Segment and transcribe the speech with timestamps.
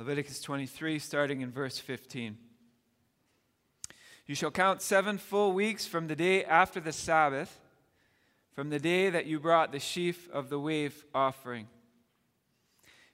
[0.00, 2.38] Leviticus 23, starting in verse 15.
[4.24, 7.60] You shall count seven full weeks from the day after the Sabbath,
[8.54, 11.66] from the day that you brought the sheaf of the wave offering.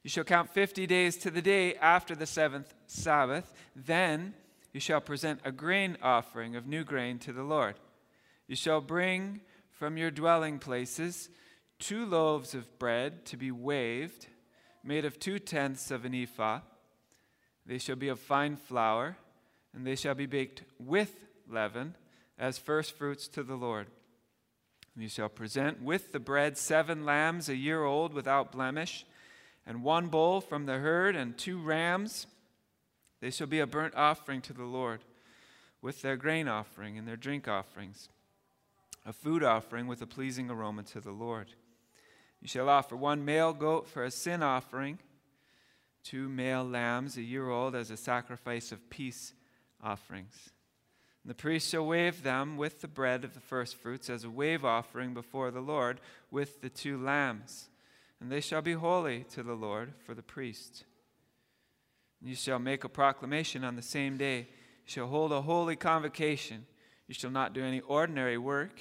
[0.05, 3.53] You shall count fifty days to the day after the seventh Sabbath.
[3.75, 4.35] Then
[4.73, 7.81] you shall present a grain offering of new grain to the Lord.
[8.47, 9.41] You shall bring
[9.73, 11.31] from your dwelling places
[11.81, 14.29] two loaves of bread to be waved,
[14.85, 16.61] made of two tenths of an ephah
[17.67, 19.17] they shall be of fine flour,
[19.75, 21.95] and they shall be baked with leaven
[22.39, 23.89] as firstfruits to the Lord.
[24.97, 29.05] You shall present with the bread seven lambs a year old without blemish,
[29.67, 32.27] and one bull from the herd, and two rams.
[33.21, 35.01] They shall be a burnt offering to the Lord,
[35.83, 38.09] with their grain offering and their drink offerings,
[39.05, 41.49] a food offering with a pleasing aroma to the Lord.
[42.41, 44.99] You shall offer one male goat for a sin offering
[46.07, 49.33] two male lambs a year old as a sacrifice of peace
[49.83, 50.51] offerings.
[51.23, 54.65] And the priest shall wave them with the bread of the firstfruits as a wave
[54.65, 57.69] offering before the Lord with the two lambs.
[58.21, 60.85] And they shall be holy to the Lord for the priest.
[62.21, 64.39] And you shall make a proclamation on the same day.
[64.39, 64.47] You
[64.87, 66.67] shall hold a holy convocation.
[67.09, 68.81] You shall not do any ordinary work.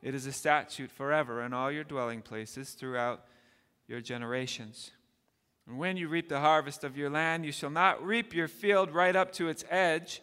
[0.00, 3.24] It is a statute forever in all your dwelling places throughout
[3.88, 4.92] your generations.
[5.66, 8.90] And when you reap the harvest of your land, you shall not reap your field
[8.90, 10.20] right up to its edge,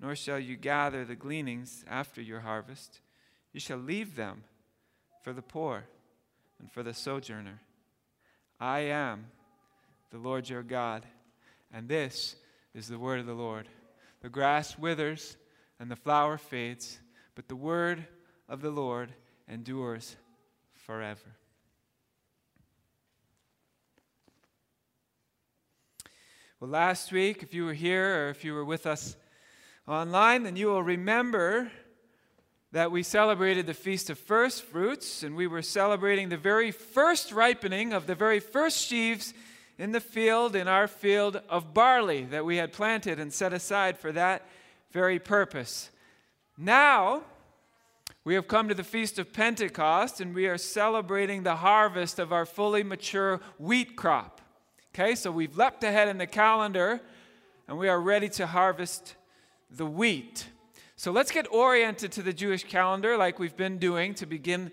[0.00, 3.00] nor shall you gather the gleanings after your harvest.
[3.52, 4.44] You shall leave them
[5.22, 5.84] for the poor
[6.60, 7.60] and for the sojourner.
[8.60, 9.26] I am
[10.10, 11.04] the Lord your God,
[11.72, 12.36] and this
[12.74, 13.68] is the word of the Lord.
[14.20, 15.36] The grass withers
[15.80, 17.00] and the flower fades,
[17.34, 18.06] but the word
[18.48, 19.12] of the Lord
[19.48, 20.16] endures
[20.74, 21.36] forever.
[26.62, 29.16] Well, last week, if you were here or if you were with us
[29.88, 31.72] online, then you will remember
[32.70, 37.32] that we celebrated the Feast of First Fruits, and we were celebrating the very first
[37.32, 39.34] ripening of the very first sheaves
[39.76, 43.98] in the field, in our field of barley that we had planted and set aside
[43.98, 44.46] for that
[44.92, 45.90] very purpose.
[46.56, 47.24] Now,
[48.22, 52.32] we have come to the Feast of Pentecost, and we are celebrating the harvest of
[52.32, 54.41] our fully mature wheat crop.
[54.94, 57.00] Okay, so we've leapt ahead in the calendar
[57.66, 59.14] and we are ready to harvest
[59.70, 60.46] the wheat.
[60.96, 64.70] So let's get oriented to the Jewish calendar like we've been doing to begin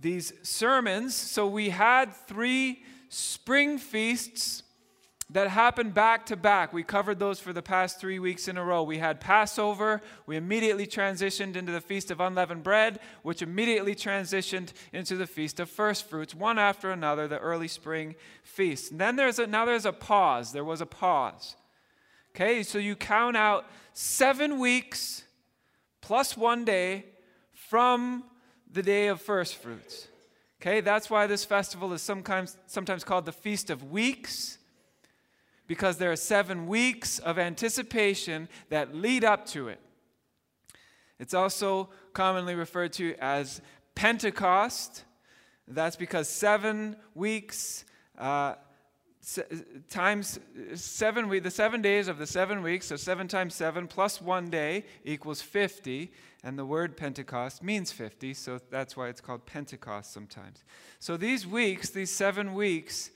[0.00, 1.16] these sermons.
[1.16, 4.62] So we had three spring feasts
[5.30, 6.72] that happened back to back.
[6.72, 8.84] We covered those for the past three weeks in a row.
[8.84, 14.72] We had Passover, we immediately transitioned into the Feast of Unleavened Bread, which immediately transitioned
[14.92, 18.92] into the Feast of First Fruits, one after another, the early spring feast.
[18.92, 20.52] And then there's a, now there's a pause.
[20.52, 21.56] There was a pause.
[22.34, 25.24] Okay, so you count out seven weeks
[26.02, 27.04] plus one day
[27.52, 28.22] from
[28.70, 30.06] the day of first fruits.
[30.60, 34.55] Okay, that's why this festival is sometimes, sometimes called the Feast of Weeks
[35.66, 39.80] because there are seven weeks of anticipation that lead up to it.
[41.18, 43.60] It's also commonly referred to as
[43.94, 45.04] Pentecost.
[45.66, 47.84] That's because seven weeks
[48.18, 48.54] uh,
[49.90, 50.38] times
[50.74, 54.50] seven weeks, the seven days of the seven weeks, so seven times seven plus one
[54.50, 56.12] day equals 50.
[56.44, 60.62] And the word Pentecost means 50, so that's why it's called Pentecost sometimes.
[61.00, 63.10] So these weeks, these seven weeks,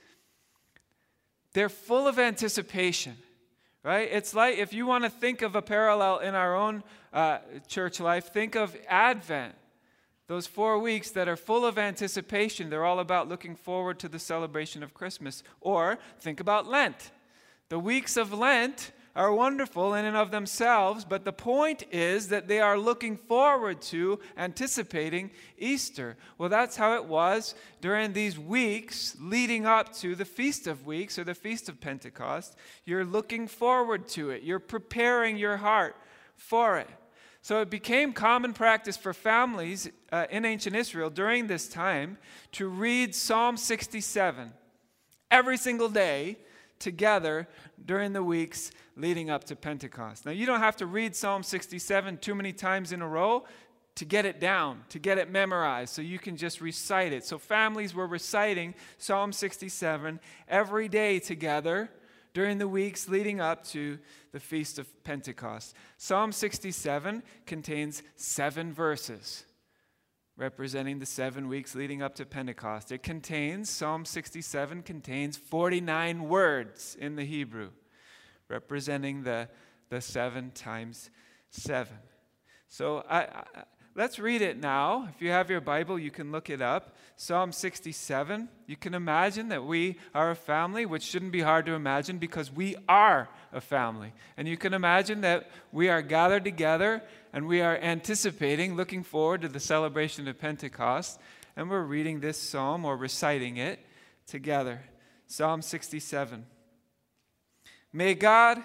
[1.53, 3.15] they're full of anticipation,
[3.83, 4.07] right?
[4.11, 7.99] It's like if you want to think of a parallel in our own uh, church
[7.99, 9.55] life, think of Advent.
[10.27, 14.19] Those four weeks that are full of anticipation, they're all about looking forward to the
[14.19, 15.43] celebration of Christmas.
[15.59, 17.11] Or think about Lent.
[17.67, 22.47] The weeks of Lent are wonderful in and of themselves, but the point is that
[22.47, 26.15] they are looking forward to, anticipating Easter.
[26.37, 31.19] Well, that's how it was during these weeks leading up to the Feast of Weeks
[31.19, 32.55] or the Feast of Pentecost.
[32.85, 35.95] You're looking forward to it, you're preparing your heart
[36.35, 36.89] for it.
[37.43, 42.17] So it became common practice for families uh, in ancient Israel during this time
[42.53, 44.53] to read Psalm 67
[45.31, 46.37] every single day
[46.81, 47.47] together
[47.85, 50.25] during the weeks leading up to Pentecost.
[50.25, 53.45] Now, you don't have to read Psalm 67 too many times in a row
[53.95, 57.23] to get it down, to get it memorized, so you can just recite it.
[57.23, 60.19] So, families were reciting Psalm 67
[60.49, 61.89] every day together
[62.33, 63.99] during the weeks leading up to
[64.31, 65.75] the Feast of Pentecost.
[65.97, 69.45] Psalm 67 contains seven verses
[70.41, 72.91] representing the seven weeks leading up to Pentecost.
[72.91, 77.69] It contains, Psalm 67 contains 49 words in the Hebrew.
[78.49, 79.47] representing the,
[79.89, 81.11] the seven times
[81.51, 81.95] seven.
[82.67, 83.43] So I, I,
[83.95, 85.09] let's read it now.
[85.13, 86.95] If you have your Bible, you can look it up.
[87.15, 88.49] Psalm 67.
[88.65, 92.51] You can imagine that we are a family, which shouldn't be hard to imagine because
[92.51, 94.13] we are a family.
[94.37, 97.03] And you can imagine that we are gathered together
[97.33, 101.19] and we are anticipating, looking forward to the celebration of Pentecost,
[101.55, 103.79] and we're reading this psalm or reciting it
[104.25, 104.81] together.
[105.27, 106.45] Psalm 67.
[107.93, 108.61] May God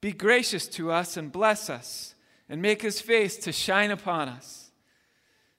[0.00, 2.13] be gracious to us and bless us
[2.48, 4.70] and make his face to shine upon us,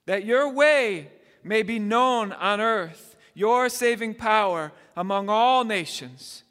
[0.06, 1.10] that your way
[1.42, 6.42] may be known on earth, your saving power among all nations.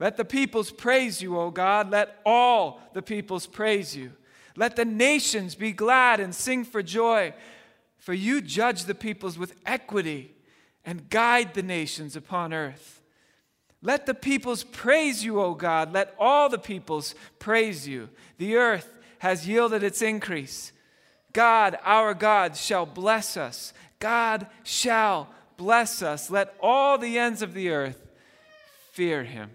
[0.00, 1.90] Let the peoples praise you, O God.
[1.90, 4.12] Let all the peoples praise you.
[4.56, 7.34] Let the nations be glad and sing for joy,
[7.96, 10.34] for you judge the peoples with equity
[10.84, 13.00] and guide the nations upon earth.
[13.82, 15.92] Let the peoples praise you, O God.
[15.92, 18.08] Let all the peoples praise you.
[18.38, 18.93] The earth
[19.24, 20.70] has yielded its increase.
[21.32, 23.72] God, our God, shall bless us.
[23.98, 26.30] God shall bless us.
[26.30, 28.06] Let all the ends of the earth
[28.92, 29.50] fear him.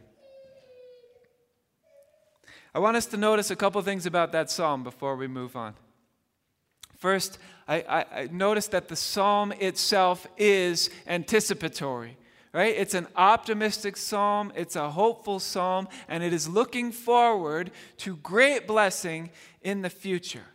[2.73, 5.75] I want us to notice a couple things about that psalm before we move on.
[6.97, 7.37] First,
[7.67, 12.17] I, I, I noticed that the psalm itself is anticipatory
[12.53, 12.75] right?
[12.75, 18.67] It's an optimistic psalm, it's a hopeful psalm, and it is looking forward to great
[18.67, 19.29] blessing
[19.61, 20.45] in the future,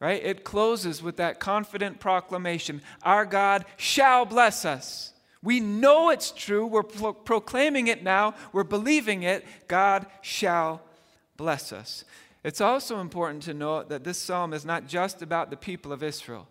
[0.00, 0.22] right?
[0.24, 5.12] It closes with that confident proclamation Our God shall bless us.
[5.42, 6.66] We know it's true.
[6.66, 8.34] We're pro- proclaiming it now.
[8.52, 9.46] We're believing it.
[9.68, 10.82] God shall
[11.36, 12.04] bless us.
[12.42, 16.02] It's also important to note that this psalm is not just about the people of
[16.02, 16.48] Israel.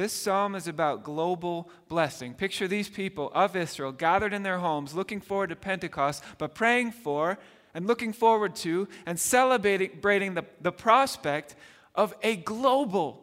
[0.00, 2.32] This psalm is about global blessing.
[2.32, 6.92] Picture these people of Israel gathered in their homes, looking forward to Pentecost, but praying
[6.92, 7.38] for
[7.74, 11.54] and looking forward to and celebrating the, the prospect
[11.94, 13.22] of a global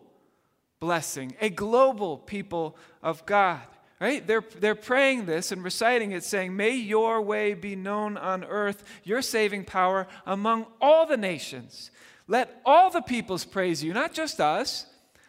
[0.80, 3.64] blessing, a global people of God.
[4.00, 4.28] Right?
[4.28, 8.84] They're, they're praying this and reciting it, saying, May your way be known on earth,
[9.04, 11.90] your saving power among all the nations.
[12.28, 14.86] Let all the peoples praise you, not just us.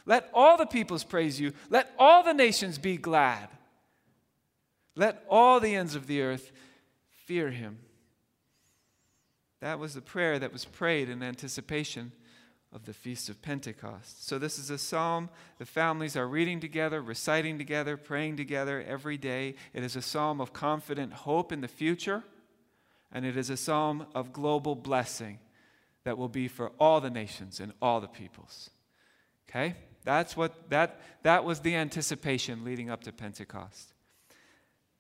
[0.09, 1.53] Let all the peoples praise you.
[1.69, 3.51] Let all the nations be glad.
[4.97, 6.51] Let all the ends of the earth
[7.27, 7.79] fear him.
[9.61, 12.13] That was the prayer that was prayed in anticipation
[12.73, 14.27] of the Feast of Pentecost.
[14.27, 15.29] So, this is a psalm
[15.59, 19.57] the families are reading together, reciting together, praying together every day.
[19.75, 22.25] It is a psalm of confident hope in the future,
[23.13, 25.39] and it is a psalm of global blessing
[26.05, 28.71] that will be for all the nations and all the peoples.
[29.49, 29.75] Okay?
[30.05, 33.93] That's what that that was the anticipation leading up to Pentecost.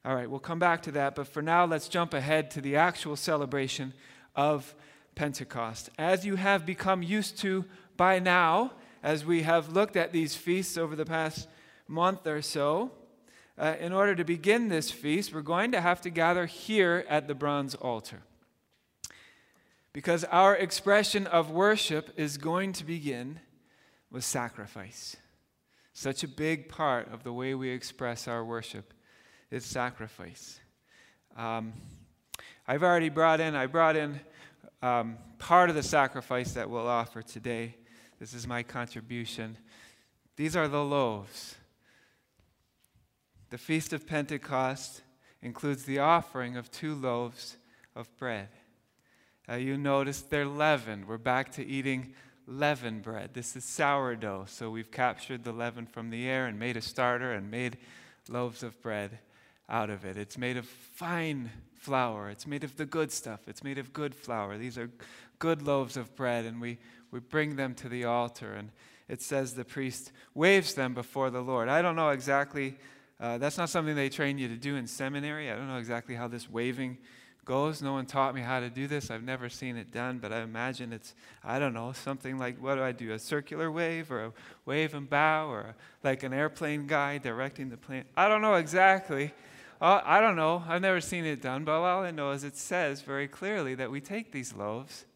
[0.04, 2.76] All right, we'll come back to that, but for now let's jump ahead to the
[2.76, 3.92] actual celebration
[4.34, 4.74] of
[5.14, 5.90] Pentecost.
[5.98, 7.64] As you have become used to
[7.96, 8.72] by now,
[9.02, 11.48] as we have looked at these feasts over the past
[11.88, 12.92] month or so,
[13.58, 17.26] uh, in order to begin this feast, we're going to have to gather here at
[17.26, 18.22] the bronze altar.
[19.92, 23.40] Because our expression of worship is going to begin
[24.10, 25.16] with sacrifice.
[25.92, 28.94] Such a big part of the way we express our worship
[29.50, 30.60] is sacrifice.
[31.36, 31.72] Um,
[32.66, 34.20] I've already brought in, I brought in
[34.82, 37.74] um, part of the sacrifice that we'll offer today.
[38.20, 39.56] This is my contribution.
[40.36, 41.56] These are the loaves.
[43.50, 45.02] The Feast of Pentecost
[45.42, 47.56] includes the offering of two loaves
[47.96, 48.48] of bread.
[49.48, 51.08] Uh, you notice they're leavened.
[51.08, 52.14] We're back to eating
[52.48, 53.30] leaven bread.
[53.34, 54.46] This is sourdough.
[54.48, 57.76] So we've captured the leaven from the air and made a starter and made
[58.28, 59.18] loaves of bread
[59.68, 60.16] out of it.
[60.16, 62.30] It's made of fine flour.
[62.30, 63.40] It's made of the good stuff.
[63.46, 64.56] It's made of good flour.
[64.56, 64.90] These are
[65.38, 66.78] good loaves of bread, and we,
[67.10, 68.54] we bring them to the altar.
[68.54, 68.70] And
[69.08, 71.68] it says the priest waves them before the Lord.
[71.68, 72.76] I don't know exactly,
[73.20, 75.50] uh, that's not something they train you to do in seminary.
[75.50, 76.98] I don't know exactly how this waving
[77.48, 77.80] goes.
[77.80, 79.10] No one taught me how to do this.
[79.10, 82.74] I've never seen it done, but I imagine it's, I don't know, something like what
[82.74, 83.12] do I do?
[83.12, 84.32] A circular wave or a
[84.66, 85.74] wave and bow or
[86.04, 88.04] like an airplane guy directing the plane?
[88.16, 89.32] I don't know exactly.
[89.80, 90.62] Uh, I don't know.
[90.68, 93.90] I've never seen it done, but all I know is it says very clearly that
[93.90, 95.06] we take these loaves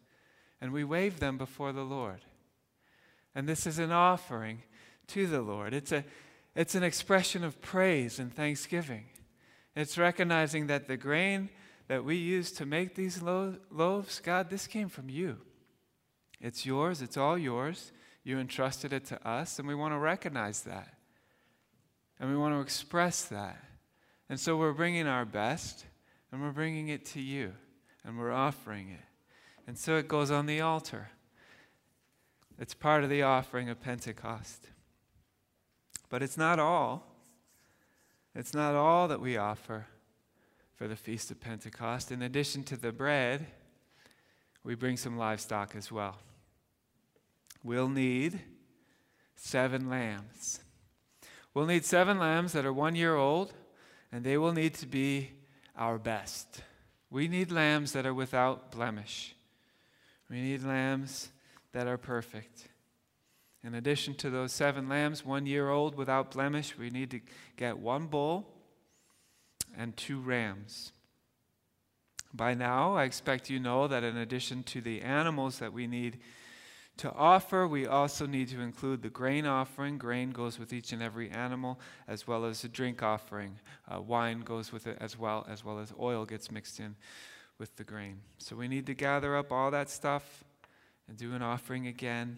[0.59, 2.21] and we wave them before the Lord.
[3.35, 4.63] And this is an offering
[5.07, 5.73] to the Lord.
[5.73, 6.03] It's, a,
[6.55, 9.05] it's an expression of praise and thanksgiving.
[9.75, 11.49] It's recognizing that the grain
[11.93, 15.37] that we use to make these lo- loaves, God, this came from you.
[16.41, 17.91] It's yours, it's all yours.
[18.23, 20.91] You entrusted it to us, and we want to recognize that.
[22.19, 23.63] And we want to express that.
[24.27, 25.85] And so we're bringing our best
[26.31, 27.53] and we're bringing it to you
[28.03, 29.05] and we're offering it.
[29.67, 31.09] And so it goes on the altar.
[32.57, 34.69] It's part of the offering of Pentecost.
[36.09, 37.05] But it's not all.
[38.33, 39.85] It's not all that we offer
[40.75, 42.11] for the Feast of Pentecost.
[42.11, 43.47] In addition to the bread,
[44.63, 46.17] we bring some livestock as well.
[47.63, 48.41] We'll need
[49.35, 50.59] seven lambs.
[51.53, 53.53] We'll need seven lambs that are one year old,
[54.11, 55.31] and they will need to be
[55.77, 56.61] our best.
[57.09, 59.35] We need lambs that are without blemish.
[60.29, 61.29] We need lambs
[61.73, 62.69] that are perfect.
[63.63, 67.21] In addition to those seven lambs, one year old without blemish, we need to
[67.55, 68.52] get one bull
[69.77, 70.91] and two rams.
[72.33, 76.19] By now, I expect you know that in addition to the animals that we need
[76.97, 79.97] to offer, we also need to include the grain offering.
[79.97, 83.59] Grain goes with each and every animal, as well as a drink offering.
[83.91, 86.95] Uh, wine goes with it as well, as well as oil gets mixed in
[87.57, 88.19] with the grain.
[88.37, 90.43] So we need to gather up all that stuff
[91.07, 92.37] and do an offering again.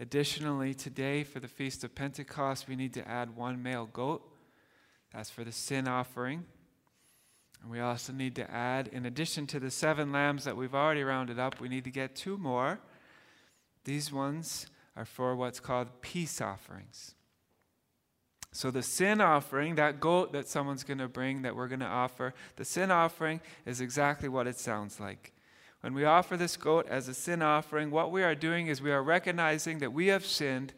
[0.00, 4.22] Additionally, today for the Feast of Pentecost, we need to add one male goat.
[5.14, 6.44] That's for the sin offering.
[7.62, 11.02] And we also need to add, in addition to the seven lambs that we've already
[11.02, 12.80] rounded up, we need to get two more
[13.84, 14.66] these ones
[14.96, 17.14] are for what's called peace offerings.
[18.52, 21.86] So, the sin offering, that goat that someone's going to bring that we're going to
[21.86, 25.32] offer, the sin offering is exactly what it sounds like.
[25.80, 28.92] When we offer this goat as a sin offering, what we are doing is we
[28.92, 30.72] are recognizing that we have sinned.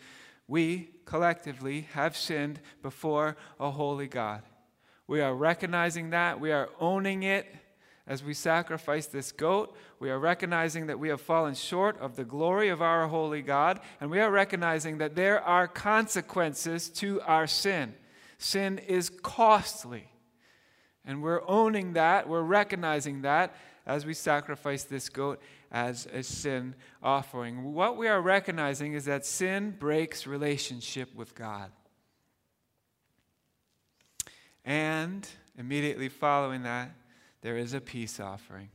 [0.49, 4.43] We collectively have sinned before a holy God.
[5.07, 6.41] We are recognizing that.
[6.41, 7.47] We are owning it
[8.09, 12.25] as we sacrifice this goat, we are recognizing that we have fallen short of the
[12.25, 17.49] glory of our holy God, and we are recognizing that there are consequences to our
[17.49, 17.95] sin.
[18.39, 20.09] Sin is costly.
[21.05, 26.75] And we're owning that, we're recognizing that as we sacrifice this goat as a sin
[27.03, 27.75] offering.
[27.75, 31.71] What we are recognizing is that sin breaks relationship with God.
[34.65, 36.91] And immediately following that,
[37.43, 38.71] there is a peace offering.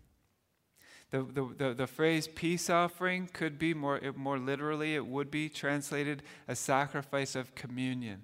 [1.11, 5.49] The, the, the, the, phrase peace offering could be more, more literally, it would be
[5.49, 8.23] translated a sacrifice of communion.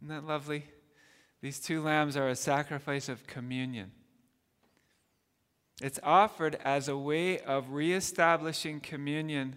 [0.00, 0.66] Isn't that lovely?
[1.42, 3.90] These two lambs are a sacrifice of communion.
[5.80, 9.56] It's offered as a way of reestablishing communion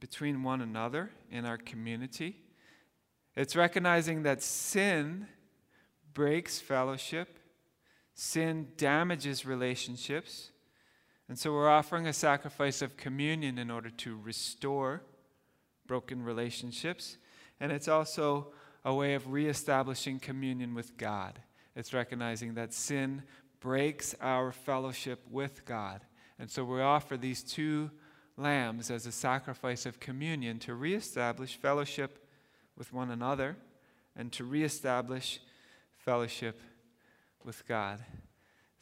[0.00, 2.36] between one another in our community.
[3.36, 5.26] It's recognizing that sin
[6.14, 7.40] breaks fellowship
[8.22, 10.50] Sin damages relationships.
[11.30, 15.00] And so we're offering a sacrifice of communion in order to restore
[15.86, 17.16] broken relationships.
[17.60, 18.48] And it's also
[18.84, 21.40] a way of reestablishing communion with God.
[21.74, 23.22] It's recognizing that sin
[23.60, 26.00] breaks our fellowship with God.
[26.38, 27.90] And so we offer these two
[28.36, 32.26] lambs as a sacrifice of communion to reestablish fellowship
[32.76, 33.56] with one another
[34.16, 35.40] and to reestablish
[35.98, 36.58] fellowship
[37.44, 38.02] with God.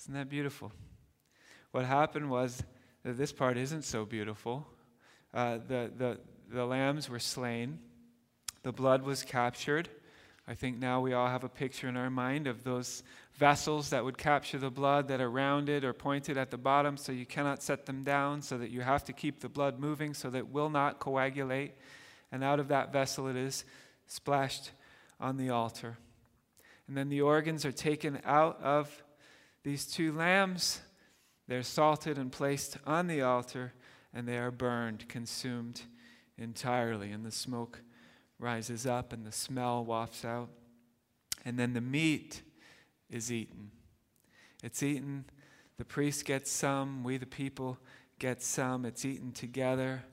[0.00, 0.72] Isn't that beautiful?
[1.72, 2.62] What happened was
[3.04, 4.66] that this part isn't so beautiful.
[5.34, 6.18] Uh, the, the,
[6.50, 7.78] the lambs were slain,
[8.62, 9.88] the blood was captured.
[10.50, 13.02] I think now we all have a picture in our mind of those
[13.34, 17.12] vessels that would capture the blood that are rounded or pointed at the bottom so
[17.12, 20.30] you cannot set them down, so that you have to keep the blood moving so
[20.30, 21.74] that it will not coagulate.
[22.32, 23.66] And out of that vessel it is
[24.06, 24.70] splashed
[25.20, 25.98] on the altar.
[26.86, 29.02] And then the organs are taken out of
[29.64, 30.80] these two lambs.
[31.46, 33.74] They're salted and placed on the altar,
[34.14, 35.82] and they are burned, consumed
[36.38, 37.10] entirely.
[37.10, 37.82] And the smoke
[38.38, 40.48] rises up, and the smell wafts out.
[41.44, 42.42] And then the meat
[43.10, 43.70] is eaten.
[44.62, 45.24] It's eaten.
[45.76, 47.04] The priest gets some.
[47.04, 47.78] We, the people,
[48.18, 48.84] get some.
[48.84, 50.04] It's eaten together.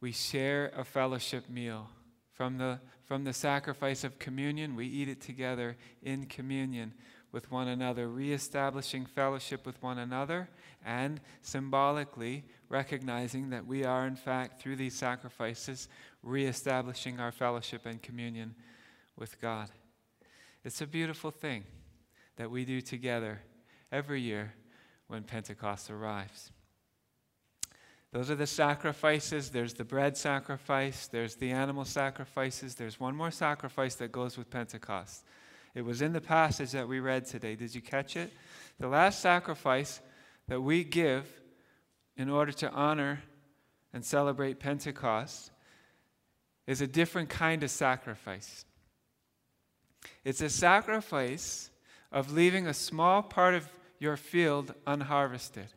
[0.00, 1.88] We share a fellowship meal
[2.34, 6.94] from the from the sacrifice of communion, we eat it together in communion
[7.32, 10.48] with one another, reestablishing fellowship with one another,
[10.84, 15.88] and symbolically recognizing that we are, in fact, through these sacrifices,
[16.22, 18.54] reestablishing our fellowship and communion
[19.16, 19.68] with God.
[20.64, 21.64] It's a beautiful thing
[22.36, 23.40] that we do together
[23.92, 24.54] every year
[25.08, 26.50] when Pentecost arrives.
[28.12, 29.50] Those are the sacrifices.
[29.50, 32.76] There's the bread sacrifice, there's the animal sacrifices.
[32.76, 35.24] There's one more sacrifice that goes with Pentecost.
[35.74, 37.56] It was in the passage that we read today.
[37.56, 38.32] Did you catch it?
[38.78, 40.00] The last sacrifice
[40.48, 41.28] that we give
[42.16, 43.22] in order to honor
[43.92, 45.50] and celebrate Pentecost
[46.66, 48.64] is a different kind of sacrifice.
[50.24, 51.70] It's a sacrifice
[52.12, 55.68] of leaving a small part of your field unharvested.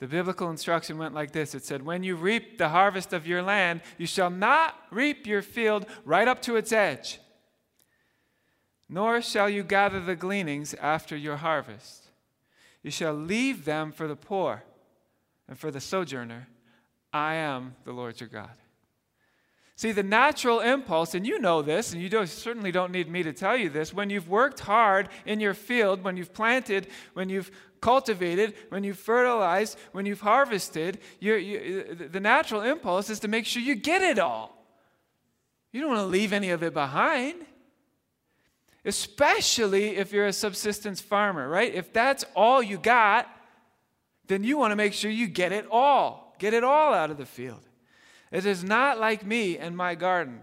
[0.00, 3.42] The biblical instruction went like this it said, When you reap the harvest of your
[3.42, 7.20] land, you shall not reap your field right up to its edge,
[8.88, 12.03] nor shall you gather the gleanings after your harvest.
[12.84, 14.62] You shall leave them for the poor
[15.48, 16.46] and for the sojourner.
[17.12, 18.50] I am the Lord your God.
[19.76, 23.24] See, the natural impulse, and you know this, and you don't, certainly don't need me
[23.24, 27.28] to tell you this, when you've worked hard in your field, when you've planted, when
[27.28, 27.50] you've
[27.80, 33.62] cultivated, when you've fertilized, when you've harvested, you, the natural impulse is to make sure
[33.62, 34.64] you get it all.
[35.72, 37.44] You don't want to leave any of it behind.
[38.84, 41.74] Especially if you're a subsistence farmer, right?
[41.74, 43.28] If that's all you got,
[44.26, 46.34] then you want to make sure you get it all.
[46.38, 47.62] Get it all out of the field.
[48.30, 50.40] It is not like me and my garden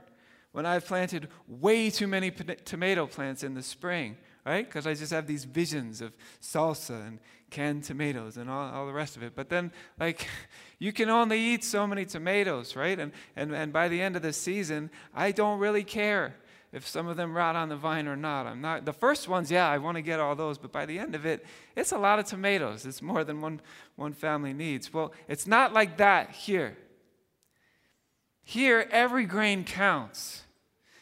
[0.51, 4.65] when I've planted way too many p- tomato plants in the spring, right?
[4.65, 7.19] Because I just have these visions of salsa and
[7.49, 9.35] canned tomatoes and all, all the rest of it.
[9.35, 10.27] But then, like,
[10.79, 12.97] you can only eat so many tomatoes, right?
[12.99, 16.35] And, and, and by the end of the season, I don't really care
[16.71, 18.47] if some of them rot on the vine or not.
[18.47, 20.99] I'm not the first ones, yeah, I want to get all those, but by the
[20.99, 22.85] end of it, it's a lot of tomatoes.
[22.85, 23.61] It's more than one,
[23.95, 24.93] one family needs.
[24.93, 26.77] Well, it's not like that here.
[28.43, 30.43] Here, every grain counts.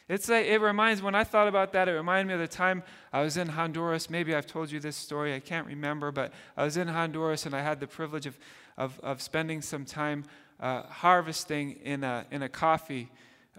[0.08, 2.82] It's like, it reminds, when I thought about that, it reminded me of the time
[3.12, 4.10] I was in Honduras.
[4.10, 7.54] Maybe I've told you this story, I can't remember, but I was in Honduras and
[7.54, 8.36] I had the privilege of,
[8.76, 10.24] of, of spending some time
[10.58, 13.08] uh, harvesting in a, in a coffee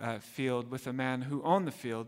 [0.02, 2.08] uh, field with a man who owned the field.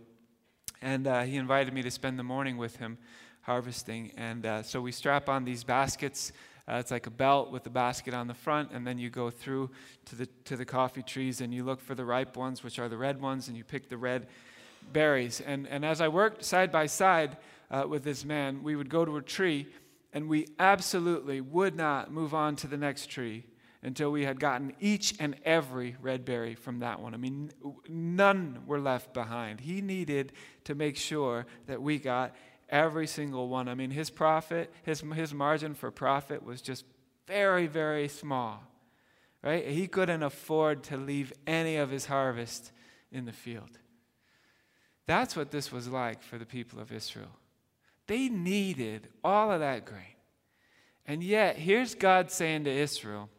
[0.82, 2.98] And uh, he invited me to spend the morning with him
[3.42, 4.12] harvesting.
[4.18, 6.34] And uh, so we strap on these baskets
[6.68, 9.30] uh, it's like a belt with a basket on the front, and then you go
[9.30, 9.70] through
[10.06, 12.88] to the, to the coffee trees and you look for the ripe ones, which are
[12.88, 14.28] the red ones, and you pick the red
[14.94, 15.42] berries.
[15.42, 17.38] And, and as I worked side by side
[17.70, 19.68] uh, with this man, we would go to a tree,
[20.14, 23.44] and we absolutely would not move on to the next tree
[23.84, 27.14] until we had gotten each and every red berry from that one.
[27.14, 27.52] I mean,
[27.88, 29.60] none were left behind.
[29.60, 30.32] He needed
[30.64, 32.34] to make sure that we got
[32.74, 33.68] Every single one.
[33.68, 36.86] I mean, his profit, his, his margin for profit was just
[37.28, 38.64] very, very small.
[39.44, 39.68] Right?
[39.68, 42.72] He couldn't afford to leave any of his harvest
[43.12, 43.78] in the field.
[45.06, 47.38] That's what this was like for the people of Israel.
[48.08, 50.16] They needed all of that grain.
[51.06, 53.30] And yet, here's God saying to Israel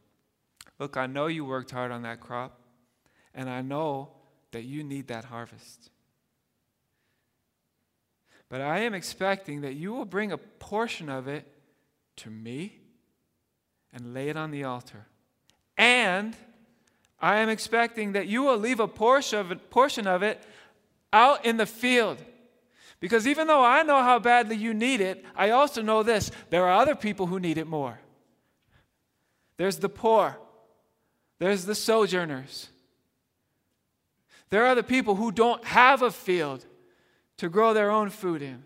[0.78, 2.60] Look, I know you worked hard on that crop,
[3.34, 4.10] and I know
[4.52, 5.90] that you need that harvest.
[8.48, 11.46] But I am expecting that you will bring a portion of it
[12.16, 12.78] to me
[13.92, 15.06] and lay it on the altar.
[15.76, 16.36] And
[17.20, 20.42] I am expecting that you will leave a portion of it, portion of it
[21.12, 22.18] out in the field.
[23.00, 26.64] Because even though I know how badly you need it, I also know this there
[26.66, 27.98] are other people who need it more.
[29.56, 30.38] There's the poor,
[31.38, 32.68] there's the sojourners.
[34.50, 36.64] There are the people who don't have a field
[37.38, 38.62] to grow their own food in.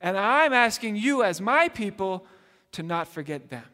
[0.00, 2.26] And I'm asking you, as my people,
[2.72, 3.64] to not forget them.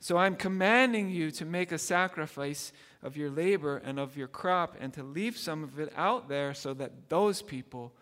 [0.00, 2.72] So I'm commanding you to make a sacrifice
[3.02, 6.54] of your labor and of your crop and to leave some of it out there
[6.54, 7.92] so that those people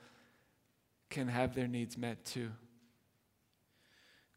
[1.09, 2.51] can have their needs met too.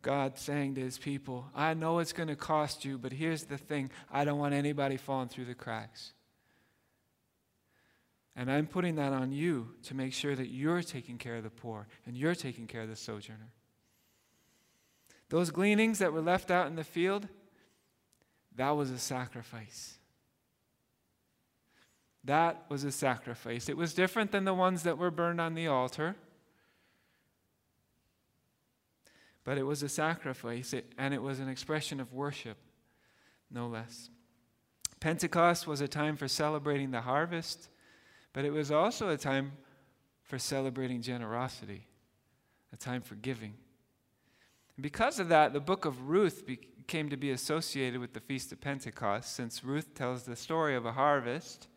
[0.02, 3.58] God saying to his people, I know it's going to cost you, but here's the
[3.58, 6.14] thing I don't want anybody falling through the cracks.
[8.36, 11.50] And I'm putting that on you to make sure that you're taking care of the
[11.50, 13.52] poor and you're taking care of the sojourner.
[15.28, 17.28] Those gleanings that were left out in the field,
[18.56, 19.98] that was a sacrifice.
[22.24, 23.70] That was a sacrifice.
[23.70, 26.16] It was different than the ones that were burned on the altar.
[29.44, 32.58] But it was a sacrifice, and it was an expression of worship,
[33.50, 34.10] no less.
[35.00, 37.70] Pentecost was a time for celebrating the harvest
[38.34, 39.54] but it was also a time
[40.24, 41.88] for celebrating generosity,
[42.72, 43.54] a time for giving.
[44.76, 46.48] And because of that, the book of Ruth
[46.88, 49.36] came to be associated with the Feast of Pentecost.
[49.36, 51.68] Since Ruth tells the story of a harvest,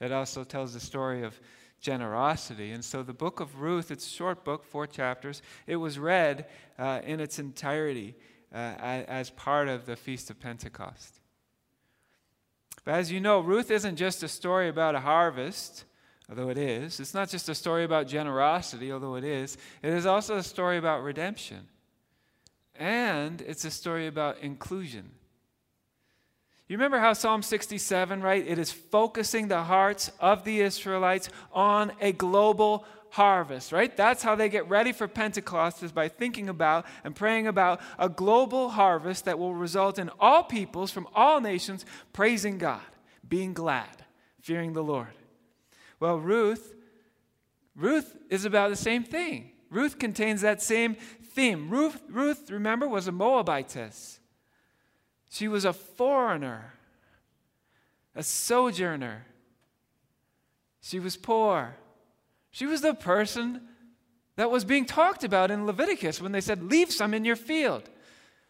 [0.00, 1.40] it also tells the story of
[1.80, 2.72] generosity.
[2.72, 6.46] And so the book of Ruth, it's a short book, four chapters, it was read
[6.78, 8.14] uh, in its entirety
[8.52, 8.56] uh,
[9.08, 11.20] as part of the Feast of Pentecost.
[12.84, 15.84] But as you know, Ruth isn't just a story about a harvest
[16.28, 16.98] although it is.
[17.00, 19.56] It's not just a story about generosity, although it is.
[19.82, 21.68] It is also a story about redemption.
[22.74, 25.10] And it's a story about inclusion.
[26.68, 28.44] You remember how Psalm 67, right?
[28.46, 33.96] It is focusing the hearts of the Israelites on a global harvest, right?
[33.96, 38.08] That's how they get ready for Pentecost is by thinking about and praying about a
[38.08, 42.80] global harvest that will result in all peoples from all nations praising God,
[43.26, 44.04] being glad,
[44.40, 45.14] fearing the Lord.
[46.00, 46.74] Well, Ruth
[47.76, 49.50] Ruth is about the same thing.
[49.70, 51.68] Ruth contains that same theme.
[51.68, 54.18] Ruth, Ruth remember, was a Moabitess.
[55.36, 56.72] She was a foreigner,
[58.14, 59.26] a sojourner.
[60.80, 61.76] She was poor.
[62.50, 63.60] She was the person
[64.36, 67.90] that was being talked about in Leviticus when they said, Leave some in your field.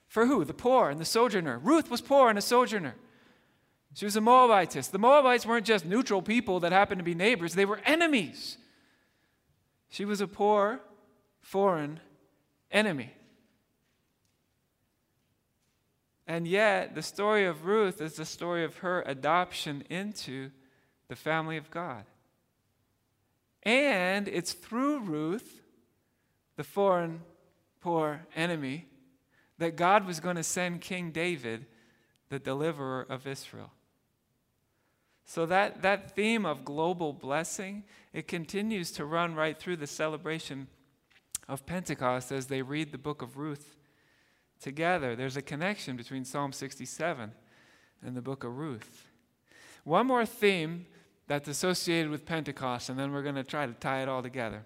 [0.07, 0.45] For who?
[0.45, 1.59] The poor and the sojourner.
[1.59, 2.95] Ruth was poor and a sojourner.
[3.95, 4.87] She was a Moabitess.
[4.87, 8.59] The Moabites weren't just neutral people that happened to be neighbors, they were enemies.
[9.89, 10.81] She was a poor,
[11.41, 11.99] foreign
[12.71, 13.13] enemy.
[16.27, 20.51] And yet, the story of Ruth is the story of her adoption into
[21.09, 22.05] the family of God.
[23.63, 25.61] And it's through Ruth,
[26.57, 27.21] the foreign,
[27.81, 28.87] poor enemy,
[29.59, 31.67] that God was going to send King David,
[32.29, 33.71] the deliverer of Israel.
[35.25, 40.67] So that, that theme of global blessing, it continues to run right through the celebration
[41.49, 43.76] of Pentecost as they read the book of Ruth
[44.61, 45.17] together.
[45.17, 47.33] There's a connection between Psalm 67
[48.05, 49.07] and the book of Ruth.
[49.85, 50.87] One more theme
[51.27, 54.65] that's associated with Pentecost, and then we're going to try to tie it all together.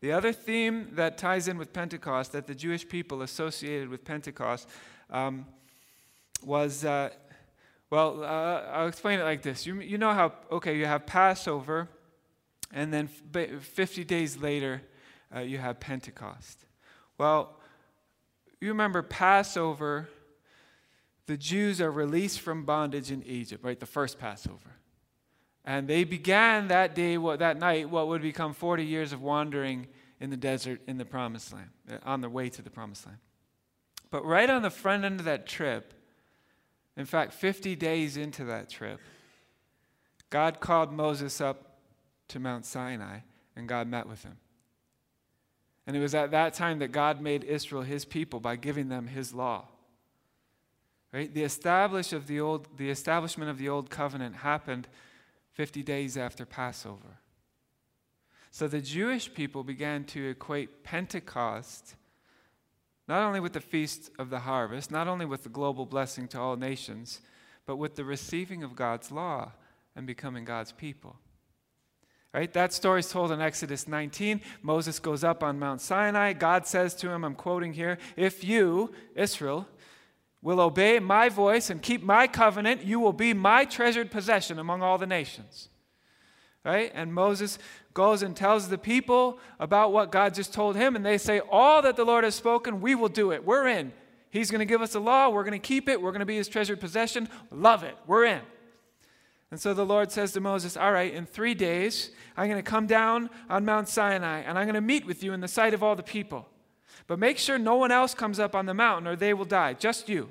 [0.00, 4.68] The other theme that ties in with Pentecost, that the Jewish people associated with Pentecost,
[5.10, 5.46] um,
[6.42, 7.10] was uh,
[7.90, 9.66] well, uh, I'll explain it like this.
[9.66, 11.88] You, you know how, okay, you have Passover,
[12.72, 14.82] and then 50 days later,
[15.34, 16.64] uh, you have Pentecost.
[17.18, 17.59] Well,
[18.60, 20.08] you remember Passover,
[21.26, 23.78] the Jews are released from bondage in Egypt, right?
[23.78, 24.76] The first Passover.
[25.64, 29.86] And they began that day, what, that night, what would become 40 years of wandering
[30.20, 33.18] in the desert in the promised land, uh, on their way to the promised land.
[34.10, 35.94] But right on the front end of that trip,
[36.96, 39.00] in fact, 50 days into that trip,
[40.28, 41.78] God called Moses up
[42.28, 43.20] to Mount Sinai,
[43.56, 44.36] and God met with him.
[45.90, 49.08] And it was at that time that God made Israel his people by giving them
[49.08, 49.64] his law.
[51.12, 51.34] Right?
[51.34, 54.86] The, establish of the, old, the establishment of the old covenant happened
[55.54, 57.18] 50 days after Passover.
[58.52, 61.96] So the Jewish people began to equate Pentecost
[63.08, 66.38] not only with the feast of the harvest, not only with the global blessing to
[66.38, 67.20] all nations,
[67.66, 69.50] but with the receiving of God's law
[69.96, 71.16] and becoming God's people.
[72.32, 72.52] Right?
[72.52, 74.40] That story is told in Exodus 19.
[74.62, 76.32] Moses goes up on Mount Sinai.
[76.32, 79.66] God says to him, I'm quoting here, if you, Israel,
[80.40, 84.80] will obey my voice and keep my covenant, you will be my treasured possession among
[84.82, 85.68] all the nations.
[86.64, 86.92] Right?
[86.94, 87.58] And Moses
[87.94, 91.82] goes and tells the people about what God just told him, and they say, All
[91.82, 93.44] that the Lord has spoken, we will do it.
[93.44, 93.92] We're in.
[94.30, 95.30] He's going to give us a law.
[95.30, 96.00] We're going to keep it.
[96.00, 97.28] We're going to be his treasured possession.
[97.50, 97.96] Love it.
[98.06, 98.40] We're in.
[99.50, 102.70] And so the Lord says to Moses, All right, in three days, I'm going to
[102.70, 105.74] come down on Mount Sinai, and I'm going to meet with you in the sight
[105.74, 106.46] of all the people.
[107.06, 109.74] But make sure no one else comes up on the mountain, or they will die,
[109.74, 110.28] just you.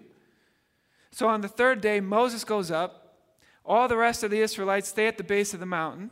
[1.12, 3.18] So on the third day, Moses goes up.
[3.66, 6.12] All the rest of the Israelites stay at the base of the mountain.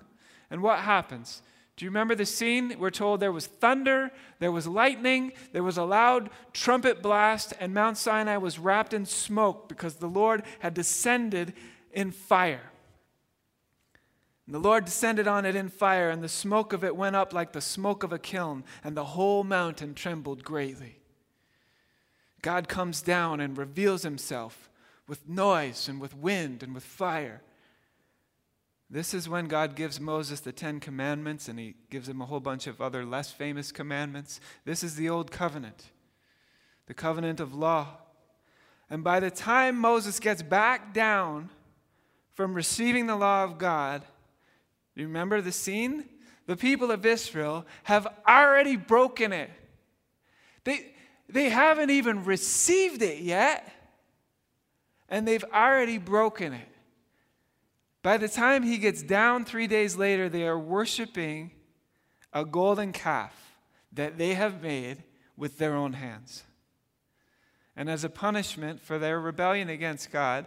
[0.52, 1.42] And what happens?
[1.78, 2.76] Do you remember the scene?
[2.78, 7.74] We're told there was thunder, there was lightning, there was a loud trumpet blast, and
[7.74, 11.54] Mount Sinai was wrapped in smoke because the Lord had descended
[11.94, 12.72] in fire.
[14.48, 17.34] And the Lord descended on it in fire, and the smoke of it went up
[17.34, 21.00] like the smoke of a kiln, and the whole mountain trembled greatly.
[22.42, 24.70] God comes down and reveals himself
[25.06, 27.42] with noise and with wind and with fire.
[28.90, 32.40] This is when God gives Moses the Ten Commandments and he gives him a whole
[32.40, 34.40] bunch of other less famous commandments.
[34.64, 35.92] This is the Old Covenant,
[36.86, 37.88] the covenant of law.
[38.90, 41.50] And by the time Moses gets back down
[42.34, 44.04] from receiving the law of God,
[45.02, 46.06] you remember the scene?
[46.48, 49.52] The people of Israel have already broken it.
[50.64, 50.94] They,
[51.30, 53.70] they haven't even received it yet,
[55.10, 56.68] and they've already broken it.
[58.02, 61.52] By the time he gets down three days later, they are worshiping
[62.34, 63.34] a golden calf
[63.92, 65.04] that they have made
[65.36, 66.44] with their own hands.
[67.76, 70.46] And as a punishment for their rebellion against God,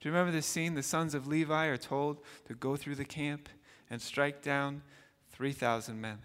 [0.00, 0.74] do you remember the scene?
[0.74, 3.48] The sons of Levi are told to go through the camp
[3.92, 4.80] and strike down
[5.32, 6.18] 3,000 men.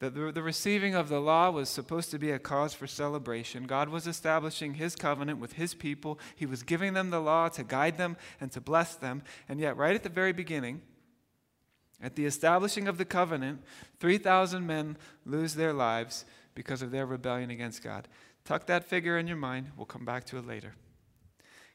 [0.00, 3.68] The, the, the, receiving of the law was supposed to be a cause for celebration.
[3.68, 6.18] God was establishing his covenant with his people.
[6.34, 9.22] He was giving them the law to guide them and to bless them.
[9.48, 10.82] And yet, right at the very beginning,
[12.02, 13.62] At the establishing of the covenant,
[14.00, 16.24] 3,000 men lose their lives
[16.56, 18.08] because of their rebellion against God.
[18.44, 19.70] Tuck that figure in your mind.
[19.76, 20.74] We'll come back to it later.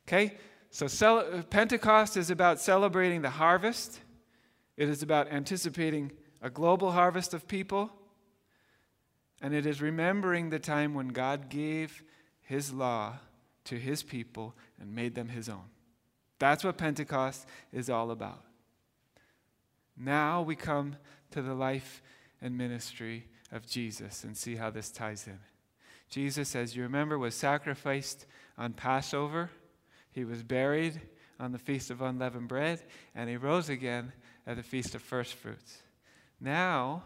[0.06, 0.36] Okay?
[0.70, 4.00] So cel- Pentecost is about celebrating the harvest,
[4.76, 7.92] it is about anticipating a global harvest of people,
[9.42, 12.04] and it is remembering the time when God gave
[12.42, 13.18] his law
[13.66, 15.66] to his people and made them his own.
[16.40, 18.44] That's what Pentecost is all about.
[19.98, 20.96] Now we come
[21.32, 22.02] to the life
[22.42, 25.40] and ministry of Jesus and see how this ties in.
[26.10, 28.26] Jesus, as you remember, was sacrificed
[28.58, 29.50] on Passover.
[30.18, 31.00] He was buried
[31.40, 32.82] on the Feast of Unleavened Bread,
[33.14, 34.14] and he rose again
[34.48, 35.84] at the Feast of First Fruits.
[36.42, 37.04] Now,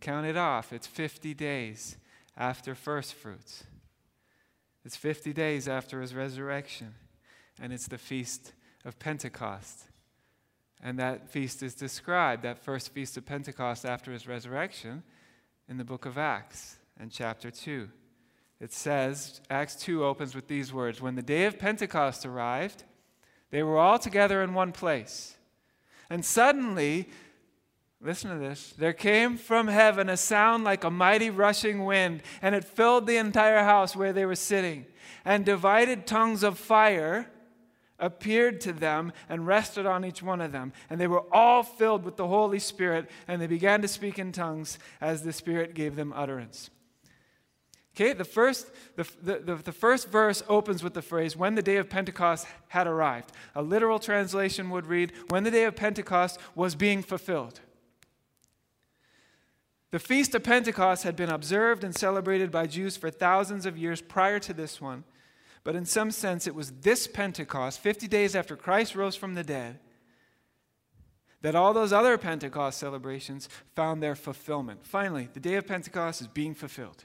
[0.00, 0.72] count it off.
[0.72, 1.96] It's 50 days
[2.36, 3.64] after First Fruits.
[4.84, 6.94] It's 50 days after his resurrection,
[7.60, 8.52] and it's the Feast
[8.84, 9.86] of Pentecost.
[10.80, 15.02] And that feast is described, that first feast of Pentecost after his resurrection,
[15.68, 17.88] in the book of Acts and chapter 2.
[18.64, 22.84] It says, Acts 2 opens with these words When the day of Pentecost arrived,
[23.50, 25.36] they were all together in one place.
[26.08, 27.10] And suddenly,
[28.00, 32.54] listen to this, there came from heaven a sound like a mighty rushing wind, and
[32.54, 34.86] it filled the entire house where they were sitting.
[35.26, 37.30] And divided tongues of fire
[37.98, 40.72] appeared to them and rested on each one of them.
[40.88, 44.32] And they were all filled with the Holy Spirit, and they began to speak in
[44.32, 46.70] tongues as the Spirit gave them utterance.
[47.96, 51.76] Okay, the first, the, the, the, first verse opens with the phrase, when the day
[51.76, 53.30] of Pentecost had arrived.
[53.54, 57.60] A literal translation would read, when the day of Pentecost was being fulfilled.
[59.92, 64.00] The Feast of Pentecost had been observed and celebrated by Jews for thousands of years
[64.00, 65.04] prior to this one.
[65.62, 69.44] But in some sense, it was this Pentecost, 50 days after Christ rose from the
[69.44, 69.78] dead,
[71.42, 74.84] that all those other Pentecost celebrations found their fulfillment.
[74.84, 77.04] Finally, the day of Pentecost is being fulfilled.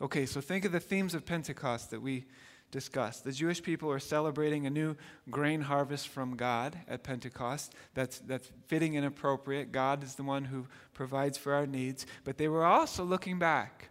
[0.00, 2.26] Okay, so think of the themes of Pentecost that we
[2.70, 3.24] discussed.
[3.24, 4.94] The Jewish people are celebrating a new
[5.30, 7.74] grain harvest from God at Pentecost.
[7.94, 9.72] That's, that's fitting and appropriate.
[9.72, 12.06] God is the one who provides for our needs.
[12.24, 13.90] But they were also looking back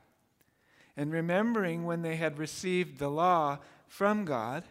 [0.95, 4.63] and remembering when they had received the law from God,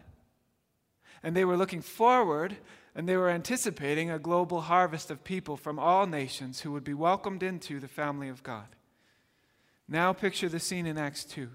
[1.23, 2.57] and they were looking forward
[2.93, 6.95] and they were anticipating a global harvest of people from all nations who would be
[6.95, 8.65] welcomed into the family of God.
[9.87, 11.49] Now, picture the scene in Acts 2.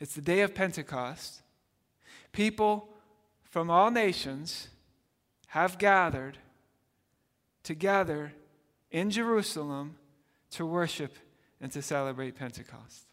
[0.00, 1.42] It's the day of Pentecost.
[2.32, 2.88] People
[3.44, 4.68] from all nations
[5.48, 6.38] have gathered
[7.62, 8.32] together
[8.90, 9.96] in Jerusalem
[10.50, 11.16] to worship
[11.60, 13.06] and to celebrate Pentecost.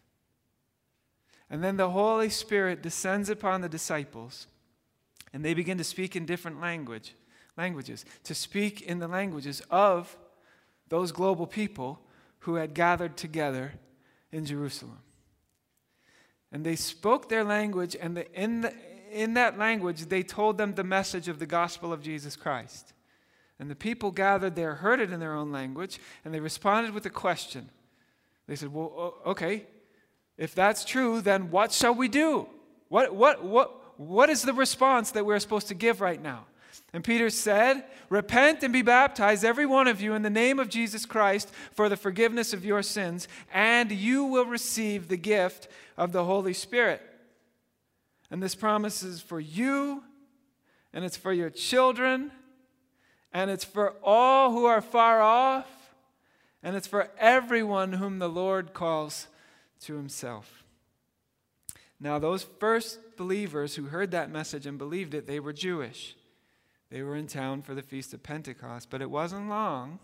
[1.48, 4.48] And then the Holy Spirit descends upon the disciples,
[5.32, 7.14] and they begin to speak in different language,
[7.56, 10.16] languages, to speak in the languages of
[10.88, 12.00] those global people
[12.40, 13.74] who had gathered together
[14.32, 14.98] in Jerusalem.
[16.52, 18.74] And they spoke their language, and the, in, the,
[19.12, 22.92] in that language, they told them the message of the gospel of Jesus Christ.
[23.58, 27.06] And the people gathered there heard it in their own language, and they responded with
[27.06, 27.70] a question.
[28.48, 29.66] They said, Well, okay,
[30.36, 32.48] if that's true, then what shall we do?
[32.88, 36.46] What, what, what, what is the response that we're supposed to give right now?
[36.92, 40.68] And Peter said, Repent and be baptized, every one of you, in the name of
[40.68, 46.12] Jesus Christ for the forgiveness of your sins, and you will receive the gift of
[46.12, 47.00] the Holy Spirit.
[48.30, 50.02] And this promise is for you,
[50.92, 52.32] and it's for your children,
[53.32, 55.68] and it's for all who are far off,
[56.62, 59.28] and it's for everyone whom the Lord calls
[59.82, 60.64] to himself.
[62.00, 66.16] Now, those first believers who heard that message and believed it, they were Jewish.
[66.90, 70.00] They were in town for the Feast of Pentecost, but it wasn't long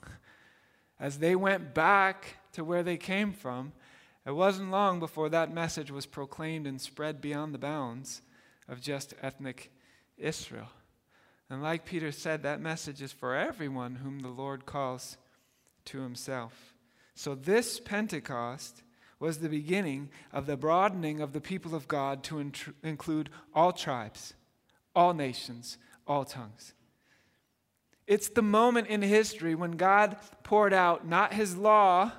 [1.00, 3.72] as they went back to where they came from.
[4.24, 8.22] It wasn't long before that message was proclaimed and spread beyond the bounds
[8.68, 9.72] of just ethnic
[10.16, 10.68] Israel.
[11.50, 15.16] And like Peter said, that message is for everyone whom the Lord calls
[15.86, 16.74] to himself.
[17.14, 18.82] So this Pentecost
[19.18, 24.34] was the beginning of the broadening of the people of God to include all tribes,
[24.94, 26.72] all nations, all tongues.
[28.06, 32.12] It's the moment in history when God poured out not his law,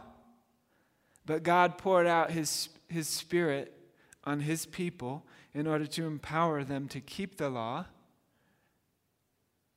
[1.26, 3.74] but God poured out his, his spirit
[4.24, 7.86] on his people in order to empower them to keep the law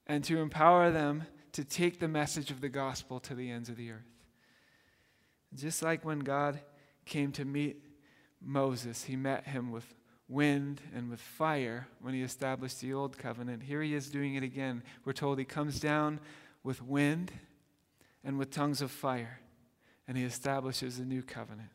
[0.07, 3.77] and to empower them to take the message of the gospel to the ends of
[3.77, 4.11] the earth.
[5.55, 6.61] Just like when God
[7.07, 7.85] came to meet
[8.41, 9.95] Moses, he met him with
[10.31, 13.65] wind and with fire when he established the old covenant.
[13.65, 14.83] Here he is doing it again.
[15.05, 16.21] We're told he comes down
[16.63, 17.33] with wind
[18.23, 19.41] and with tongues of fire,
[20.07, 21.71] and he establishes a new covenant.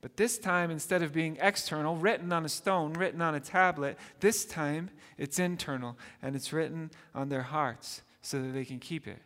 [0.00, 3.96] But this time, instead of being external, written on a stone, written on a tablet,
[4.18, 9.06] this time it's internal and it's written on their hearts so that they can keep
[9.06, 9.22] it.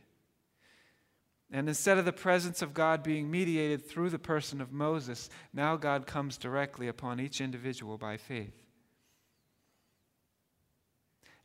[1.51, 5.77] And instead of the presence of God being mediated through the person of Moses, now
[5.77, 8.66] God comes directly upon each individual by faith.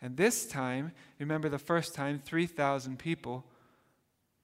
[0.01, 3.45] And this time, remember the first time, 3,000 people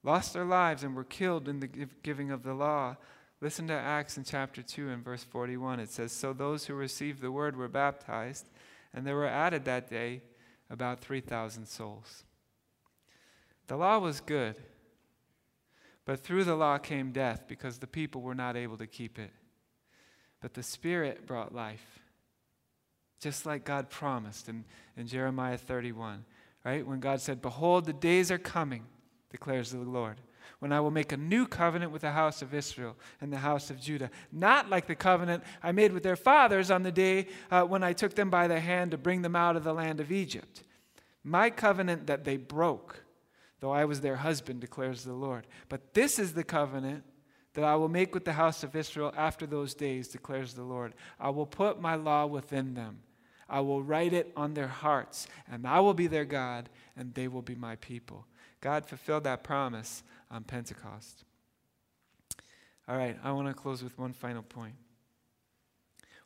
[0.04, 1.66] lost their lives and were killed in the
[2.02, 2.96] giving of the law.
[3.40, 5.80] Listen to Acts in chapter 2 and verse 41.
[5.80, 8.48] It says, So those who received the word were baptized,
[8.94, 10.22] and there were added that day
[10.70, 12.24] about 3,000 souls.
[13.66, 14.56] The law was good,
[16.04, 19.30] but through the law came death because the people were not able to keep it.
[20.40, 22.00] But the Spirit brought life,
[23.20, 24.64] just like God promised in,
[24.96, 26.24] in Jeremiah 31,
[26.64, 26.86] right?
[26.86, 28.84] When God said, Behold, the days are coming
[29.30, 30.20] declares the Lord,
[30.58, 33.70] when I will make a new covenant with the house of Israel and the house
[33.70, 37.62] of Judah, not like the covenant I made with their fathers on the day uh,
[37.62, 40.10] when I took them by the hand to bring them out of the land of
[40.10, 40.64] Egypt.
[41.22, 43.04] My covenant that they broke,
[43.60, 45.46] though I was their husband, declares the Lord.
[45.68, 47.04] But this is the covenant
[47.54, 50.94] that I will make with the house of Israel after those days, declares the Lord.
[51.20, 53.00] I will put my law within them.
[53.48, 57.28] I will write it on their hearts, and I will be their God, and they
[57.28, 58.26] will be my people.
[58.60, 61.24] God fulfilled that promise on Pentecost.
[62.88, 64.74] All right, I want to close with one final point.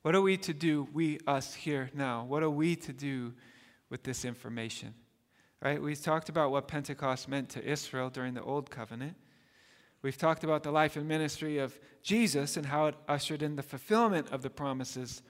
[0.02, 2.24] What are we to do, we, us here now?
[2.24, 3.32] What are we to do
[3.88, 4.94] with this information?
[5.60, 5.80] Right?
[5.80, 9.14] We've talked about what Pentecost meant to Israel during the Old Covenant.
[10.02, 13.62] We've talked about the life and ministry of Jesus and how it ushered in the
[13.62, 15.22] fulfillment of the promises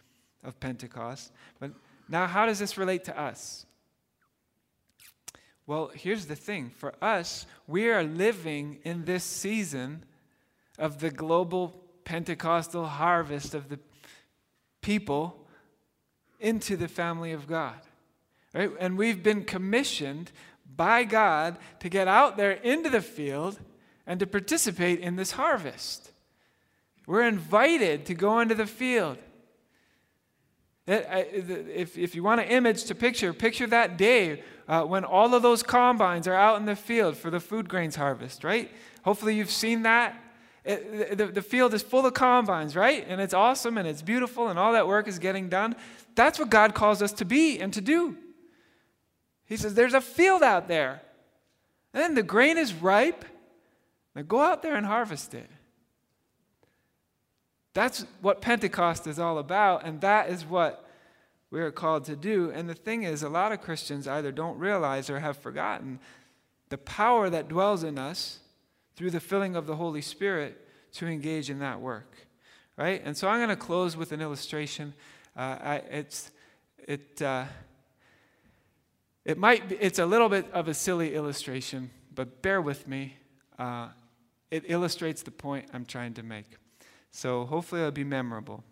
[0.45, 1.33] of Pentecost.
[1.59, 1.73] But
[2.09, 3.67] now, how does this relate to us?
[5.67, 10.05] Well, here's the thing for us, we are living in this season
[10.79, 13.79] of the global Pentecostal harvest of the
[14.81, 15.47] people
[16.41, 17.79] into the family of God.
[18.53, 18.71] Right?
[18.81, 20.33] And we've been commissioned
[20.77, 23.59] by God to get out there into the field
[24.07, 26.11] and to participate in this harvest.
[27.07, 29.19] We're invited to go into the field.
[30.89, 31.25] Eh, eh,
[31.75, 35.43] if, if you want an image to picture, picture that day uh, when all of
[35.43, 38.71] those combines are out in the field for the food grains harvest, right?
[39.05, 40.21] Hopefully you've seen that.
[40.65, 43.05] Eh, it, the, the field is full of combines, right?
[43.09, 45.77] And it's awesome and it's beautiful and all that work is getting done.
[46.17, 48.17] That's what God calls us to be and to do.
[49.47, 51.03] He says, There's a field out there.
[51.95, 53.25] And the grain is ripe.
[54.17, 55.49] Now go out there and harvest it.
[57.75, 60.89] That's what Pentecost is all about, and that is what
[61.51, 62.51] we are called to do.
[62.51, 66.01] And the thing is, a lot of Christians either don't realize or have forgotten
[66.69, 68.39] the power that dwells in us
[68.97, 72.27] through the filling of the Holy Spirit to engage in that work.
[72.77, 73.03] Right?
[73.05, 74.95] And so I'm going to close with an illustration.
[75.37, 76.31] Uh, I, it's,
[76.79, 77.45] it, uh,
[79.25, 83.17] it might be, it's a little bit of a silly illustration, but bear with me.
[83.59, 83.89] Uh,
[84.51, 86.47] it illustrates the point I'm trying to make.
[87.13, 88.65] So hopefully it'll be memorable.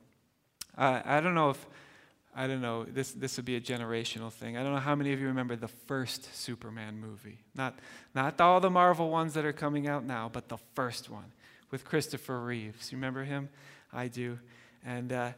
[0.76, 1.66] Uh, I don't know if,
[2.34, 4.56] I don't know, this, this would be a generational thing.
[4.56, 7.38] I don't know how many of you remember the first Superman movie.
[7.54, 7.78] Not,
[8.14, 11.32] not all the Marvel ones that are coming out now, but the first one
[11.70, 12.90] with Christopher Reeves.
[12.90, 13.50] You remember him?
[13.92, 14.38] I do.
[14.84, 15.32] And uh,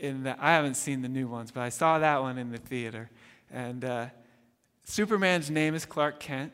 [0.00, 2.58] in the, I haven't seen the new ones, but I saw that one in the
[2.58, 3.08] theater.
[3.52, 4.06] And uh,
[4.84, 6.52] Superman's name is Clark Kent.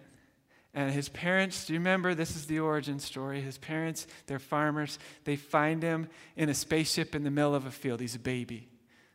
[0.78, 2.14] And his parents, do you remember?
[2.14, 3.40] This is the origin story.
[3.40, 5.00] His parents, they're farmers.
[5.24, 7.98] They find him in a spaceship in the middle of a field.
[7.98, 8.68] He's a baby.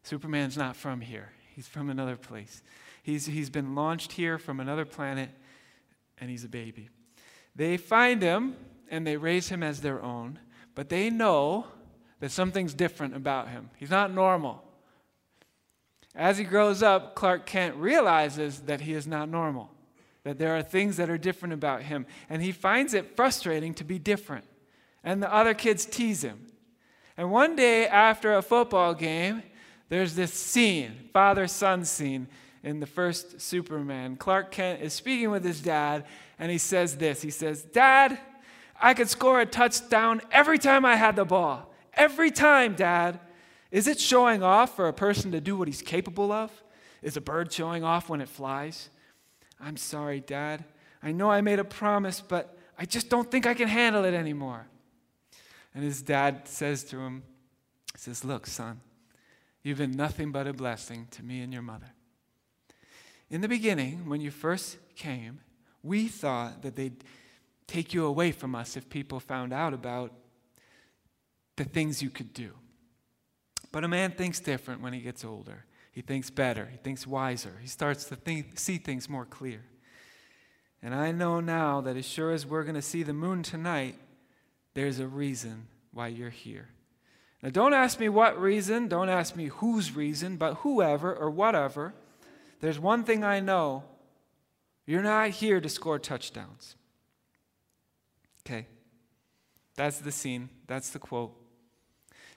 [0.04, 2.62] Superman's not from here, he's from another place.
[3.02, 5.30] He's, he's been launched here from another planet,
[6.20, 6.90] and he's a baby.
[7.56, 8.58] They find him
[8.90, 10.40] and they raise him as their own,
[10.76, 11.68] but they know
[12.20, 13.70] that something's different about him.
[13.78, 14.66] He's not normal.
[16.14, 19.70] As he grows up, Clark Kent realizes that he is not normal
[20.24, 22.06] that there are things that are different about him.
[22.30, 24.46] And he finds it frustrating to be different.
[25.04, 26.48] And the other kids tease him.
[27.18, 29.44] And one day after a football game,
[29.90, 32.28] there's this scene, father son scene
[32.64, 34.16] in the first Superman.
[34.16, 36.06] Clark Kent is speaking with his dad,
[36.40, 38.18] and he says this He says, Dad,
[38.82, 41.74] I could score a touchdown every time I had the ball.
[41.94, 43.20] Every time, Dad.
[43.70, 46.52] Is it showing off for a person to do what he's capable of?
[47.02, 48.90] Is a bird showing off when it flies?
[49.60, 50.64] I'm sorry, Dad.
[51.02, 54.14] I know I made a promise, but I just don't think I can handle it
[54.14, 54.68] anymore.
[55.76, 57.24] And his dad says to him,
[57.94, 58.82] he says, Look, son,
[59.64, 61.92] you've been nothing but a blessing to me and your mother.
[63.30, 65.40] In the beginning, when you first came,
[65.82, 67.04] we thought that they'd
[67.68, 70.14] take you away from us if people found out about
[71.56, 72.52] the things you could do.
[73.72, 75.66] But a man thinks different when he gets older.
[75.94, 79.62] He thinks better, he thinks wiser, he starts to think, see things more clear.
[80.82, 83.96] And I know now that as sure as we're going to see the moon tonight,
[84.74, 86.70] there's a reason why you're here.
[87.44, 91.94] Now, don't ask me what reason, don't ask me whose reason, but whoever or whatever,
[92.60, 93.84] there's one thing I know
[94.86, 96.76] you're not here to score touchdowns.
[98.42, 98.66] Okay?
[99.76, 101.36] That's the scene, that's the quote.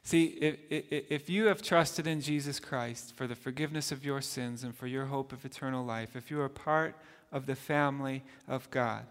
[0.06, 4.62] See, if, if you have trusted in Jesus Christ for the forgiveness of your sins
[4.62, 6.94] and for your hope of eternal life, if you are part
[7.32, 9.04] of the family of God,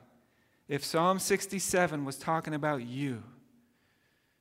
[0.70, 3.24] if Psalm 67 was talking about you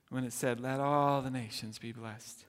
[0.09, 2.45] when it said, Let all the nations be blessed,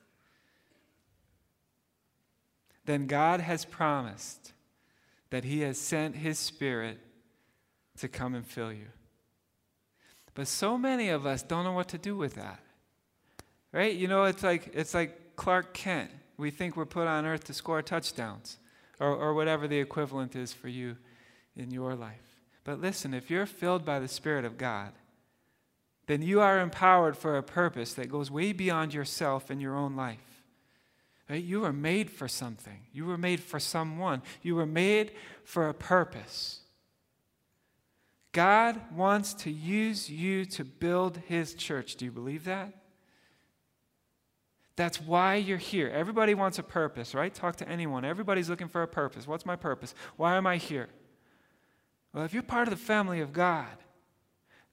[2.85, 4.53] then God has promised
[5.31, 7.01] that He has sent His Spirit
[7.99, 8.87] to come and fill you.
[10.37, 12.61] But so many of us don't know what to do with that.
[13.77, 13.95] Right?
[13.95, 16.11] You know, it's like it's like Clark Kent.
[16.39, 18.57] We think we're put on earth to score touchdowns
[18.99, 20.97] or, or whatever the equivalent is for you
[21.55, 22.41] in your life.
[22.65, 24.93] But listen, if you're filled by the Spirit of God,
[26.07, 29.95] then you are empowered for a purpose that goes way beyond yourself and your own
[29.95, 30.43] life.
[31.29, 31.45] Right?
[31.45, 32.87] You were made for something.
[32.95, 34.23] You were made for someone.
[34.41, 35.13] You were made
[35.45, 36.61] for a purpose.
[38.33, 41.97] God wants to use you to build his church.
[41.97, 42.73] Do you believe that?
[44.77, 45.89] That's why you're here.
[45.89, 47.33] Everybody wants a purpose, right?
[47.35, 48.05] Talk to anyone.
[48.05, 49.27] Everybody's looking for a purpose.
[49.27, 49.95] What's my purpose?
[50.17, 50.89] Why am I here?
[52.13, 53.67] Well, if you're part of the family of God,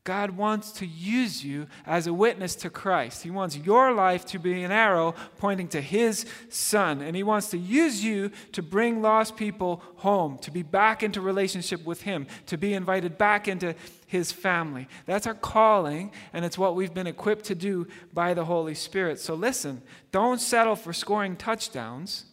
[0.04, 3.24] God wants to use you as a witness to Christ.
[3.24, 7.02] He wants your life to be an arrow pointing to His Son.
[7.02, 11.22] And He wants to use you to bring lost people home, to be back into
[11.22, 13.76] relationship with Him, to be invited back into
[14.14, 14.88] His family.
[15.08, 19.20] That's our calling, and it's what we've been equipped to do by the Holy Spirit.
[19.20, 22.26] So listen, don't settle for scoring touchdowns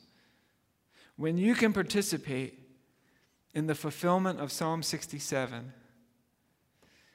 [1.16, 2.58] when you can participate
[3.54, 5.72] in the fulfillment of Psalm 67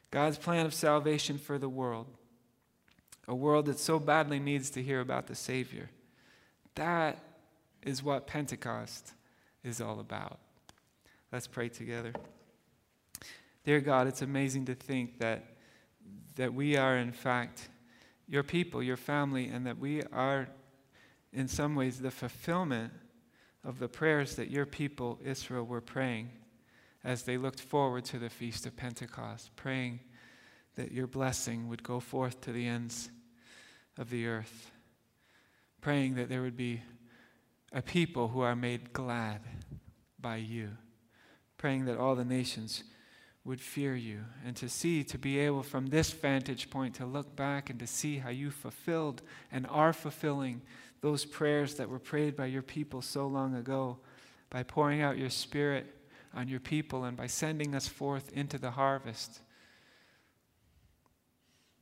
[0.10, 2.08] God's plan of salvation for the world,
[3.28, 5.92] a world that so badly needs to hear about the Savior.
[6.74, 7.20] That
[7.84, 9.14] is what Pentecost
[9.64, 10.40] is all about.
[11.32, 12.14] Let's pray together.
[13.66, 15.56] Dear God, it's amazing to think that,
[16.36, 17.70] that we are, in fact,
[18.28, 20.48] your people, your family, and that we are,
[21.34, 22.94] in some ways, the fulfillment
[23.64, 26.30] of the prayers that your people, Israel, were praying
[27.04, 30.00] as they looked forward to the Feast of Pentecost, praying
[30.76, 33.10] that your blessing would go forth to the ends
[33.98, 34.70] of the earth,
[35.82, 36.82] praying that there would be
[37.74, 39.42] a people who are made glad
[40.20, 40.70] by you,
[41.58, 42.84] praying that all the nations
[43.46, 47.36] would fear you and to see, to be able from this vantage point to look
[47.36, 49.22] back and to see how you fulfilled
[49.52, 50.62] and are fulfilling
[51.02, 53.98] those prayers that were prayed by your people so long ago
[54.50, 55.86] by pouring out your spirit
[56.34, 59.42] on your people and by sending us forth into the harvest,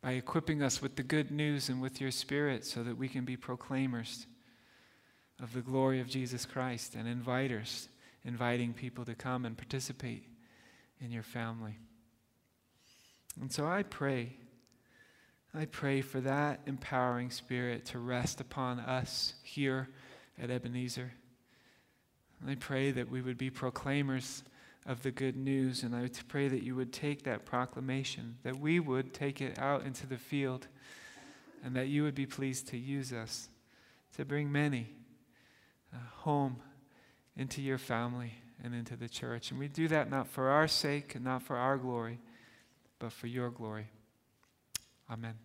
[0.02, 3.26] by equipping us with the good news and with your spirit so that we can
[3.26, 4.28] be proclaimers
[5.42, 7.88] of the glory of Jesus Christ and inviters,
[8.24, 10.33] inviting people to come and participate
[11.04, 11.78] in your family.
[13.40, 14.38] And so I pray,
[15.54, 19.90] I pray for that empowering spirit to rest upon us here
[20.42, 21.12] at Ebenezer.
[22.48, 24.44] I pray that we would be proclaimers
[24.86, 28.80] of the good news, and I pray that you would take that proclamation, that we
[28.80, 30.68] would take it out into the field,
[31.64, 33.48] and that you would be pleased to use us
[34.18, 34.90] to bring many
[35.94, 36.58] uh, home
[37.38, 38.34] into your family
[38.64, 39.52] and into the church.
[39.52, 42.20] And we do that not for our sake and not for our glory,
[43.00, 43.88] but for your glory.
[45.12, 45.36] Amen.